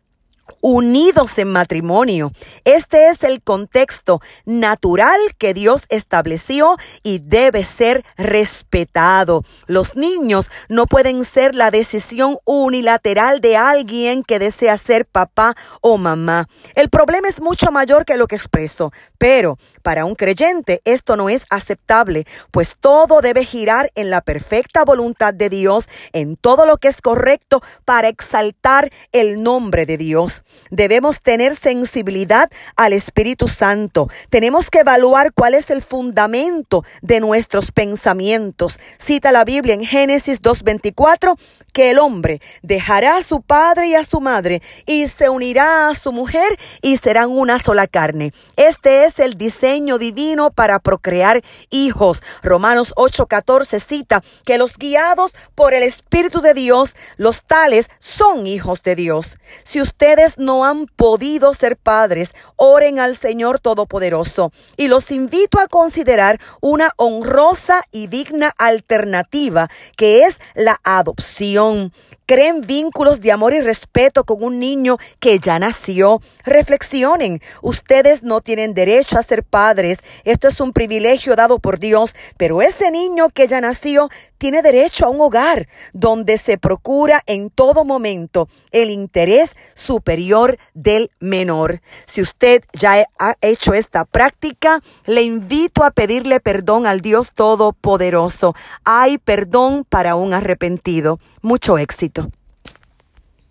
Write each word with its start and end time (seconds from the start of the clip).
unidos 0.60 1.38
en 1.38 1.48
matrimonio. 1.52 2.32
Este 2.64 3.08
es 3.08 3.22
el 3.22 3.42
contexto 3.42 4.20
natural 4.44 5.20
que 5.36 5.54
Dios 5.54 5.82
estableció 5.88 6.76
y 7.02 7.18
debe 7.18 7.64
ser 7.64 8.04
respetado. 8.16 9.44
Los 9.66 9.96
niños 9.96 10.50
no 10.68 10.86
pueden 10.86 11.24
ser 11.24 11.54
la 11.54 11.70
decisión 11.70 12.38
unilateral 12.44 13.40
de 13.40 13.56
alguien 13.56 14.22
que 14.22 14.38
desea 14.38 14.78
ser 14.78 15.06
papá 15.06 15.54
o 15.80 15.98
mamá. 15.98 16.48
El 16.74 16.88
problema 16.88 17.28
es 17.28 17.40
mucho 17.40 17.70
mayor 17.70 18.04
que 18.04 18.16
lo 18.16 18.26
que 18.26 18.38
expreso, 18.38 18.92
pero 19.18 19.58
para 19.82 20.04
un 20.04 20.14
creyente 20.14 20.80
esto 20.84 21.16
no 21.16 21.28
es 21.28 21.44
aceptable, 21.50 22.24
pues 22.50 22.76
todo 22.78 23.20
debe 23.20 23.44
girar 23.44 23.90
en 23.94 24.10
la 24.10 24.20
perfecta 24.20 24.84
voluntad 24.84 25.34
de 25.34 25.48
Dios, 25.48 25.88
en 26.12 26.36
todo 26.36 26.66
lo 26.66 26.76
que 26.78 26.88
es 26.88 27.02
correcto 27.02 27.60
para 27.84 28.08
exaltar 28.08 28.90
el 29.12 29.42
nombre 29.42 29.84
de 29.86 29.96
Dios. 29.96 30.37
Debemos 30.70 31.22
tener 31.22 31.54
sensibilidad 31.54 32.50
al 32.76 32.92
Espíritu 32.92 33.48
Santo. 33.48 34.08
Tenemos 34.30 34.70
que 34.70 34.80
evaluar 34.80 35.32
cuál 35.32 35.54
es 35.54 35.70
el 35.70 35.82
fundamento 35.82 36.84
de 37.02 37.20
nuestros 37.20 37.72
pensamientos. 37.72 38.80
Cita 38.98 39.32
la 39.32 39.44
Biblia 39.44 39.74
en 39.74 39.84
Génesis 39.84 40.42
2.24 40.42 41.38
que 41.72 41.90
el 41.90 41.98
hombre 41.98 42.40
dejará 42.62 43.18
a 43.18 43.22
su 43.22 43.42
padre 43.42 43.88
y 43.88 43.94
a 43.94 44.04
su 44.04 44.20
madre 44.20 44.62
y 44.86 45.06
se 45.06 45.28
unirá 45.28 45.88
a 45.88 45.94
su 45.94 46.12
mujer 46.12 46.58
y 46.82 46.96
serán 46.96 47.30
una 47.30 47.58
sola 47.58 47.86
carne. 47.86 48.32
Este 48.56 49.04
es 49.04 49.18
el 49.18 49.36
diseño 49.36 49.98
divino 49.98 50.50
para 50.50 50.78
procrear 50.78 51.42
hijos. 51.70 52.22
Romanos 52.42 52.92
8:14 52.96 53.80
cita 53.80 54.22
que 54.44 54.58
los 54.58 54.76
guiados 54.76 55.32
por 55.54 55.74
el 55.74 55.82
Espíritu 55.82 56.40
de 56.40 56.54
Dios, 56.54 56.94
los 57.16 57.42
tales 57.42 57.90
son 57.98 58.46
hijos 58.46 58.82
de 58.82 58.96
Dios. 58.96 59.38
Si 59.64 59.80
ustedes 59.80 60.27
no 60.36 60.64
han 60.64 60.86
podido 60.86 61.54
ser 61.54 61.76
padres, 61.76 62.34
oren 62.56 62.98
al 62.98 63.16
Señor 63.16 63.60
Todopoderoso. 63.60 64.52
Y 64.76 64.88
los 64.88 65.10
invito 65.10 65.60
a 65.60 65.68
considerar 65.68 66.38
una 66.60 66.90
honrosa 66.96 67.82
y 67.92 68.08
digna 68.08 68.52
alternativa 68.58 69.70
que 69.96 70.24
es 70.24 70.40
la 70.54 70.78
adopción 70.84 71.92
creen 72.28 72.60
vínculos 72.60 73.22
de 73.22 73.32
amor 73.32 73.54
y 73.54 73.62
respeto 73.62 74.24
con 74.24 74.44
un 74.44 74.60
niño 74.60 74.98
que 75.18 75.38
ya 75.38 75.58
nació. 75.58 76.20
Reflexionen, 76.44 77.40
ustedes 77.62 78.22
no 78.22 78.42
tienen 78.42 78.74
derecho 78.74 79.18
a 79.18 79.22
ser 79.22 79.42
padres, 79.44 80.00
esto 80.24 80.46
es 80.46 80.60
un 80.60 80.74
privilegio 80.74 81.36
dado 81.36 81.58
por 81.58 81.78
Dios, 81.78 82.14
pero 82.36 82.60
ese 82.60 82.90
niño 82.90 83.30
que 83.30 83.46
ya 83.46 83.62
nació 83.62 84.10
tiene 84.36 84.60
derecho 84.60 85.06
a 85.06 85.08
un 85.08 85.22
hogar 85.22 85.68
donde 85.94 86.36
se 86.36 86.58
procura 86.58 87.22
en 87.26 87.48
todo 87.48 87.84
momento 87.86 88.48
el 88.72 88.90
interés 88.90 89.56
superior 89.74 90.58
del 90.74 91.10
menor. 91.20 91.80
Si 92.04 92.20
usted 92.20 92.62
ya 92.74 93.06
ha 93.18 93.34
hecho 93.40 93.72
esta 93.72 94.04
práctica, 94.04 94.80
le 95.06 95.22
invito 95.22 95.82
a 95.82 95.90
pedirle 95.90 96.40
perdón 96.40 96.86
al 96.86 97.00
Dios 97.00 97.32
Todopoderoso. 97.32 98.54
Hay 98.84 99.16
perdón 99.16 99.86
para 99.88 100.14
un 100.14 100.34
arrepentido. 100.34 101.18
Mucho 101.40 101.78
éxito. 101.78 102.17